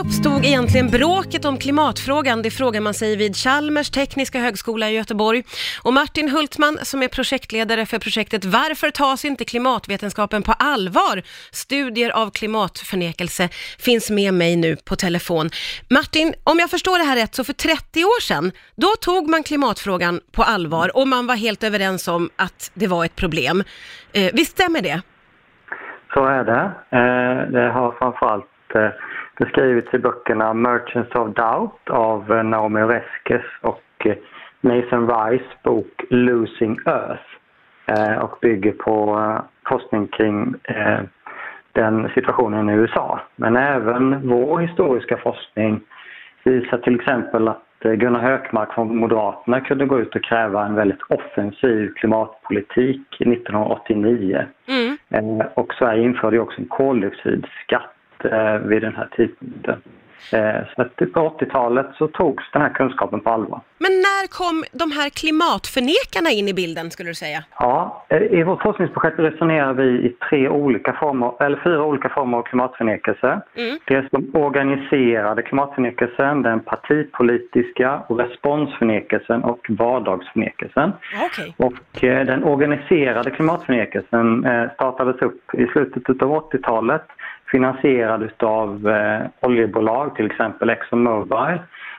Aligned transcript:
uppstod 0.00 0.44
egentligen 0.44 0.90
bråket 0.90 1.44
om 1.44 1.56
klimatfrågan? 1.58 2.42
Det 2.42 2.50
frågar 2.50 2.80
man 2.80 2.94
sig 2.94 3.16
vid 3.16 3.36
Chalmers 3.36 3.90
tekniska 3.90 4.40
högskola 4.40 4.90
i 4.90 4.94
Göteborg. 4.94 5.42
Och 5.82 5.92
Martin 5.92 6.28
Hultman 6.28 6.78
som 6.82 7.02
är 7.02 7.08
projektledare 7.08 7.86
för 7.86 7.98
projektet 7.98 8.44
Varför 8.44 8.90
tas 8.90 9.24
inte 9.24 9.44
klimatvetenskapen 9.44 10.42
på 10.42 10.52
allvar? 10.52 11.22
Studier 11.52 12.10
av 12.10 12.30
klimatförnekelse 12.30 13.48
finns 13.78 14.10
med 14.10 14.34
mig 14.34 14.56
nu 14.56 14.76
på 14.76 14.96
telefon. 14.96 15.50
Martin, 15.90 16.34
om 16.44 16.58
jag 16.58 16.70
förstår 16.70 16.98
det 16.98 17.04
här 17.04 17.16
rätt 17.16 17.34
så 17.34 17.44
för 17.44 17.52
30 17.52 18.04
år 18.04 18.20
sedan, 18.20 18.52
då 18.76 18.88
tog 19.00 19.28
man 19.28 19.42
klimatfrågan 19.42 20.20
på 20.32 20.42
allvar 20.42 20.96
och 20.96 21.08
man 21.08 21.26
var 21.26 21.36
helt 21.36 21.64
överens 21.64 22.08
om 22.08 22.30
att 22.36 22.70
det 22.74 22.86
var 22.86 23.04
ett 23.04 23.16
problem. 23.16 23.64
Eh, 24.12 24.30
visst 24.34 24.52
stämmer 24.52 24.82
det? 24.82 25.02
Så 26.14 26.26
är 26.26 26.44
det. 26.44 26.64
Eh, 26.98 27.52
det 27.52 27.70
har 27.72 27.98
framförallt 27.98 28.44
eh, 28.74 28.90
beskrivits 29.38 29.94
i 29.94 29.98
böckerna 29.98 30.54
Merchants 30.54 31.14
of 31.14 31.34
Doubt 31.34 31.90
av 31.90 32.32
eh, 32.32 32.42
Naomi 32.42 32.82
Oreskes 32.82 33.44
och 33.60 34.06
Nathan 34.60 35.10
Rice 35.10 35.44
bok 35.64 36.04
Losing 36.10 36.78
Earth 36.86 37.22
och 38.20 38.38
bygger 38.40 38.72
på 38.72 39.20
forskning 39.68 40.06
kring 40.06 40.54
den 41.72 42.10
situationen 42.14 42.70
i 42.70 42.72
USA. 42.72 43.20
Men 43.36 43.56
även 43.56 44.28
vår 44.28 44.58
historiska 44.58 45.16
forskning 45.16 45.80
visar 46.44 46.78
till 46.78 46.94
exempel 46.94 47.48
att 47.48 47.64
Gunnar 47.80 48.20
Hökmark 48.20 48.72
från 48.72 48.96
Moderaterna 48.96 49.60
kunde 49.60 49.86
gå 49.86 49.98
ut 49.98 50.16
och 50.16 50.24
kräva 50.24 50.66
en 50.66 50.74
väldigt 50.74 51.02
offensiv 51.08 51.92
klimatpolitik 51.94 53.20
1989. 53.20 54.46
Mm. 55.10 55.42
Och 55.54 55.74
Sverige 55.74 56.02
införde 56.02 56.40
också 56.40 56.60
en 56.60 56.68
koldioxidskatt 56.68 57.97
Eh, 58.24 58.58
vid 58.58 58.82
den 58.82 58.96
här 58.96 59.08
tidpunkten. 59.16 59.82
Eh, 60.32 60.60
så 60.76 60.82
att 60.82 60.96
på 60.96 61.36
80-talet 61.40 61.86
så 61.98 62.08
togs 62.08 62.44
den 62.52 62.62
här 62.62 62.68
kunskapen 62.68 63.20
på 63.20 63.30
allvar. 63.30 63.60
Men 63.78 63.92
när 63.92 64.17
kom 64.30 64.64
de 64.72 64.90
här 64.90 65.10
klimatförnekarna 65.10 66.30
in 66.30 66.48
i 66.48 66.54
bilden 66.54 66.90
skulle 66.90 67.10
du 67.10 67.14
säga? 67.14 67.44
Ja, 67.58 68.04
eh, 68.08 68.22
i 68.22 68.42
vårt 68.42 68.62
forskningsprojekt 68.62 69.18
resonerar 69.18 69.72
vi 69.72 69.88
i 69.88 70.16
tre 70.30 70.48
olika 70.48 70.92
former, 70.92 71.42
eller 71.44 71.60
fyra 71.64 71.84
olika 71.84 72.08
former 72.08 72.38
av 72.38 72.42
klimatförnekelse. 72.42 73.40
Mm. 73.56 73.78
Dels 73.84 74.10
den 74.10 74.30
organiserade 74.34 75.42
klimatförnekelsen, 75.42 76.42
den 76.42 76.60
partipolitiska 76.60 78.02
och 78.06 78.18
responsförnekelsen 78.18 79.44
och 79.44 79.66
vardagsförnekelsen. 79.68 80.92
Okay. 81.26 81.52
Och 81.56 82.04
eh, 82.04 82.26
den 82.26 82.44
organiserade 82.44 83.30
klimatförnekelsen 83.30 84.46
startades 84.74 85.22
upp 85.22 85.54
i 85.54 85.66
slutet 85.66 86.22
av 86.22 86.50
80-talet 86.50 87.02
finansierad 87.50 88.30
av 88.38 88.88
eh, 88.88 89.26
oljebolag, 89.40 90.16
till 90.16 90.26
exempel 90.26 90.70
ExxonMobil 90.70 91.58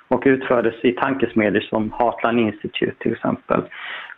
och 0.09 0.23
utfördes 0.25 0.85
i 0.85 0.91
tankesmedjor 0.91 1.61
som 1.61 1.93
Heartland 1.99 2.39
Institute 2.39 3.03
till 3.03 3.13
exempel. 3.13 3.61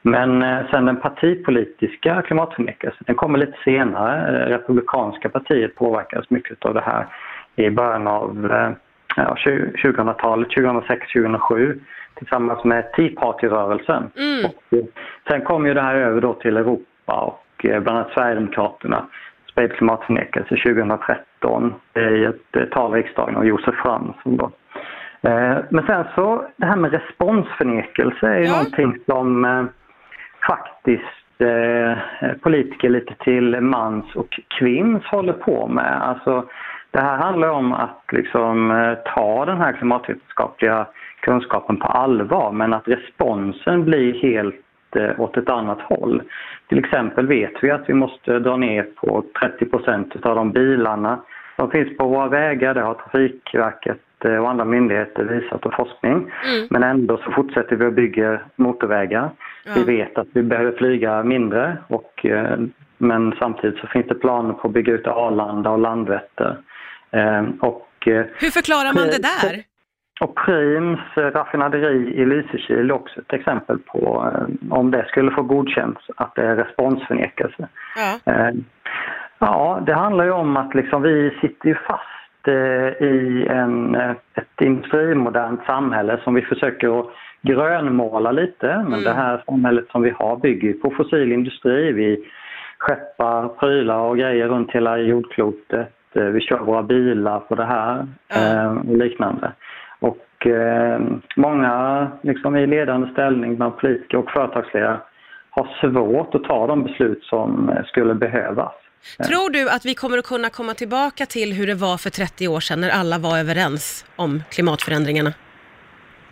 Men 0.01 0.43
eh, 0.43 0.69
sen 0.71 0.85
den 0.85 1.01
partipolitiska 1.01 2.21
klimatförnekelsen, 2.21 3.03
den 3.07 3.15
kommer 3.15 3.39
lite 3.39 3.57
senare. 3.63 4.43
Eh, 4.43 4.49
Republikanska 4.49 5.29
partiet 5.29 5.75
påverkades 5.75 6.29
mycket 6.29 6.65
av 6.65 6.73
det 6.73 6.81
här 6.81 7.07
i 7.55 7.69
början 7.69 8.07
av 8.07 8.51
eh, 8.51 8.71
ja, 9.15 9.35
2000-talet, 9.83 10.47
2006-2007 10.47 11.79
tillsammans 12.15 12.63
med 12.63 12.93
Tea 12.93 13.09
Party-rörelsen. 13.21 14.11
Mm. 14.17 14.51
Sen 15.27 15.41
kom 15.41 15.65
ju 15.65 15.73
det 15.73 15.81
här 15.81 15.95
över 15.95 16.21
då 16.21 16.33
till 16.33 16.57
Europa 16.57 17.21
och 17.21 17.45
bland 17.61 17.89
annat 17.89 18.11
Sverigedemokraterna 18.13 19.05
spred 19.51 19.73
klimatförnekelse 19.73 20.55
2013 20.55 21.73
i 21.95 22.23
ett 22.23 22.71
tal 22.71 22.95
i 22.95 22.99
riksdagen 22.99 23.35
av 23.35 23.45
Josef 23.45 23.75
Fransson. 23.75 24.37
Då. 24.37 24.51
Eh, 25.21 25.57
men 25.69 25.85
sen 25.85 26.05
så, 26.15 26.45
det 26.57 26.65
här 26.65 26.75
med 26.75 26.91
responsförnekelse 26.91 28.27
är 28.27 28.39
ju 28.39 28.45
ja. 28.45 28.51
någonting 28.51 28.97
som 29.05 29.45
eh, 29.45 29.63
faktiskt 30.49 31.05
politiker 32.41 32.89
lite 32.89 33.15
till 33.15 33.61
mans 33.61 34.15
och 34.15 34.39
kvinns 34.59 35.05
håller 35.05 35.33
på 35.33 35.67
med. 35.67 36.01
Alltså, 36.01 36.45
det 36.91 37.01
här 37.01 37.17
handlar 37.17 37.49
om 37.49 37.73
att 37.73 38.03
liksom 38.11 38.95
ta 39.15 39.45
den 39.45 39.57
här 39.57 39.73
klimatvetenskapliga 39.73 40.87
kunskapen 41.19 41.77
på 41.77 41.87
allvar 41.87 42.51
men 42.51 42.73
att 42.73 42.87
responsen 42.87 43.85
blir 43.85 44.21
helt 44.21 44.65
Eh, 44.95 45.19
åt 45.19 45.37
ett 45.37 45.49
annat 45.49 45.81
håll. 45.81 46.21
Till 46.67 46.79
exempel 46.79 47.27
vet 47.27 47.63
vi 47.63 47.71
att 47.71 47.89
vi 47.89 47.93
måste 47.93 48.39
dra 48.39 48.57
ner 48.57 48.83
på 48.83 49.23
30% 49.59 50.25
av 50.25 50.35
de 50.35 50.51
bilarna 50.51 51.19
som 51.55 51.71
finns 51.71 51.97
på 51.97 52.07
våra 52.07 52.27
vägar. 52.27 52.73
Det 52.73 52.81
har 52.81 52.93
Trafikverket 52.93 53.97
eh, 53.97 54.10
och 54.29 54.49
andra 54.49 54.65
myndigheter 54.65 55.23
visat 55.23 55.65
och 55.65 55.73
forskning. 55.73 56.13
Mm. 56.13 56.67
Men 56.69 56.83
ändå 56.83 57.17
så 57.17 57.31
fortsätter 57.31 57.75
vi 57.75 57.85
att 57.85 57.93
bygga 57.93 58.39
motorvägar. 58.55 59.29
Ja. 59.65 59.71
Vi 59.75 59.83
vet 59.83 60.17
att 60.17 60.27
vi 60.33 60.43
behöver 60.43 60.71
flyga 60.71 61.23
mindre 61.23 61.77
och, 61.87 62.25
eh, 62.25 62.59
men 62.97 63.33
samtidigt 63.39 63.79
så 63.79 63.87
finns 63.87 64.07
det 64.07 64.15
planer 64.15 64.53
på 64.53 64.67
att 64.67 64.73
bygga 64.73 64.93
ut 64.93 65.07
Arlanda 65.07 65.69
och 65.69 65.79
Landvetter. 65.79 66.57
Och, 67.59 67.87
Hur 68.05 68.51
förklarar 68.51 68.93
man 68.93 69.07
det 69.07 69.21
där? 69.21 69.63
Och 70.21 70.35
Prims 70.35 70.99
raffinaderi 71.15 72.13
i 72.15 72.25
Lysekil 72.25 72.89
är 72.89 72.91
också 72.91 73.19
ett 73.19 73.33
exempel 73.33 73.77
på 73.77 74.31
eh, 74.33 74.77
om 74.77 74.91
det 74.91 75.05
skulle 75.07 75.31
få 75.31 75.41
godkänt 75.41 75.97
att 76.15 76.35
det 76.35 76.41
är 76.41 76.55
responsförnekelse. 76.55 77.67
Ja. 77.95 78.33
Eh, 78.33 78.55
ja, 79.39 79.83
det 79.85 79.93
handlar 79.93 80.25
ju 80.25 80.31
om 80.31 80.57
att 80.57 80.75
liksom 80.75 81.01
vi 81.01 81.37
sitter 81.41 81.69
ju 81.69 81.75
fast 81.75 82.01
eh, 82.01 82.20
i 82.47 83.47
en, 83.49 83.95
ett 83.95 84.61
industrimodernt 84.61 85.63
samhälle 85.65 86.19
som 86.23 86.33
vi 86.33 86.41
försöker 86.41 86.99
att 86.99 87.05
grönmåla 87.41 88.31
lite. 88.31 88.67
Men 88.67 88.87
mm. 88.87 89.03
det 89.03 89.13
här 89.13 89.43
samhället 89.45 89.85
som 89.91 90.01
vi 90.01 90.09
har 90.09 90.37
bygger 90.37 90.73
på 90.73 90.91
fossil 90.91 91.31
industri. 91.31 91.91
Vi 91.91 92.25
skeppar 92.77 93.47
prylar 93.47 93.99
och 93.99 94.17
grejer 94.17 94.47
runt 94.47 94.71
hela 94.71 94.97
jordklotet. 94.97 95.89
Vi 96.13 96.41
kör 96.41 96.59
våra 96.59 96.83
bilar 96.83 97.39
på 97.39 97.55
det 97.55 97.65
här 97.65 98.07
ja. 98.27 98.69
och 98.69 98.97
liknande. 98.97 99.51
Och 99.99 100.47
eh, 100.47 100.99
många 101.35 102.07
liksom, 102.21 102.55
i 102.55 102.67
ledande 102.67 103.09
ställning 103.11 103.55
bland 103.55 103.77
politiker 103.77 104.17
och 104.17 104.31
företagsledare 104.31 104.97
har 105.49 105.67
svårt 105.81 106.35
att 106.35 106.43
ta 106.43 106.67
de 106.67 106.83
beslut 106.83 107.23
som 107.23 107.69
eh, 107.69 107.83
skulle 107.85 108.13
behövas. 108.13 108.73
Tror 109.27 109.49
du 109.49 109.69
att 109.69 109.85
vi 109.85 109.95
kommer 109.95 110.17
att 110.17 110.25
kunna 110.25 110.49
komma 110.49 110.73
tillbaka 110.73 111.25
till 111.25 111.53
hur 111.53 111.67
det 111.67 111.75
var 111.75 111.97
för 111.97 112.09
30 112.09 112.47
år 112.47 112.59
sedan 112.59 112.81
när 112.81 112.89
alla 112.89 113.17
var 113.17 113.37
överens 113.37 114.05
om 114.15 114.43
klimatförändringarna? 114.49 115.33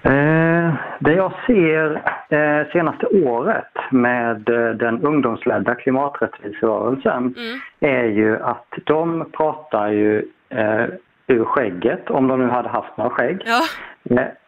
Eh, 0.01 0.73
det 0.99 1.13
jag 1.13 1.33
ser 1.47 1.95
eh, 2.29 2.71
senaste 2.71 3.05
året 3.05 3.73
med 3.91 4.49
eh, 4.49 4.69
den 4.69 5.01
ungdomsledda 5.01 5.75
klimaträttviserörelsen 5.75 7.35
mm. 7.37 7.59
är 7.79 8.03
ju 8.03 8.43
att 8.43 8.67
de 8.85 9.25
pratar 9.31 9.87
ju 9.91 10.17
eh, 10.49 10.85
ur 11.27 11.45
skägget, 11.45 12.09
om 12.09 12.27
de 12.27 12.39
nu 12.39 12.49
hade 12.49 12.69
haft 12.69 12.97
några 12.97 13.09
skägg. 13.09 13.41
Ja. 13.45 13.61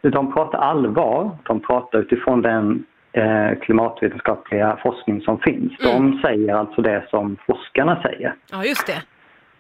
De 0.02 0.34
pratar 0.34 0.60
allvar, 0.60 1.38
de 1.44 1.60
pratar 1.60 2.00
utifrån 2.00 2.42
den 2.42 2.84
klimatvetenskapliga 3.62 4.78
forskning 4.84 5.22
som 5.22 5.40
finns. 5.40 5.80
Mm. 5.80 6.12
De 6.12 6.22
säger 6.22 6.54
alltså 6.54 6.82
det 6.82 7.04
som 7.10 7.38
forskarna 7.48 8.02
säger. 8.02 8.34
Ja, 8.52 8.64
just 8.64 8.88
det. 8.88 9.02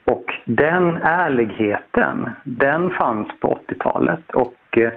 Och 0.05 0.33
den 0.45 0.97
ärligheten, 1.03 2.29
den 2.43 2.89
fanns 2.89 3.27
på 3.39 3.59
80-talet 3.67 4.31
och 4.33 4.77
eh, 4.77 4.91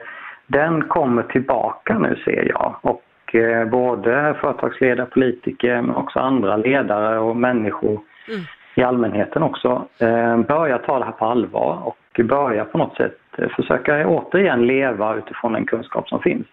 den 0.47 0.85
kommer 0.85 1.23
tillbaka 1.23 1.99
nu 1.99 2.17
ser 2.25 2.49
jag. 2.49 2.77
Och 2.81 3.35
eh, 3.35 3.69
både 3.69 4.35
företagsledare, 4.41 5.07
politiker 5.07 5.83
men 5.83 5.97
också 5.97 6.19
andra 6.19 6.57
ledare 6.57 7.19
och 7.19 7.37
människor 7.37 8.01
mm. 8.29 8.41
i 8.75 8.83
allmänheten 8.83 9.43
också 9.43 9.89
eh, 9.99 10.39
börjar 10.39 10.79
ta 10.79 10.99
det 10.99 11.05
här 11.05 11.13
på 11.13 11.27
allvar 11.27 11.79
och 11.85 12.21
börja 12.25 12.65
på 12.65 12.79
något 12.79 12.97
sätt 12.97 13.19
eh, 13.39 13.49
försöka 13.49 14.09
återigen 14.09 14.67
leva 14.67 15.15
utifrån 15.15 15.53
den 15.53 15.67
kunskap 15.67 16.09
som 16.09 16.21
finns. 16.21 16.47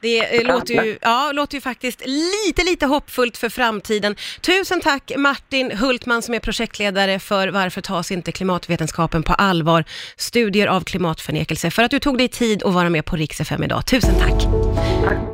Det 0.00 0.42
låter 0.42 0.84
ju, 0.84 0.98
ja, 1.00 1.32
låter 1.32 1.54
ju 1.54 1.60
faktiskt 1.60 2.02
lite, 2.06 2.64
lite 2.64 2.86
hoppfullt 2.86 3.36
för 3.36 3.48
framtiden. 3.48 4.16
Tusen 4.40 4.80
tack 4.80 5.12
Martin 5.16 5.70
Hultman 5.76 6.22
som 6.22 6.34
är 6.34 6.40
projektledare 6.40 7.18
för 7.18 7.48
Varför 7.48 7.80
tas 7.80 8.10
inte 8.10 8.32
klimatvetenskapen 8.32 9.22
på 9.22 9.34
allvar? 9.34 9.84
Studier 10.16 10.66
av 10.66 10.80
klimatförnekelse 10.84 11.70
för 11.70 11.82
att 11.82 11.90
du 11.90 11.98
tog 11.98 12.18
dig 12.18 12.28
tid 12.28 12.62
att 12.62 12.74
vara 12.74 12.90
med 12.90 13.04
på 13.04 13.16
Rix 13.16 13.40
FM 13.40 13.62
idag. 13.62 13.86
Tusen 13.86 14.14
tack! 14.18 14.42
tack. 15.04 15.20